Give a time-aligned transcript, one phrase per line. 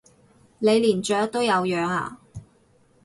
[0.57, 2.19] 你連雀都有養啊？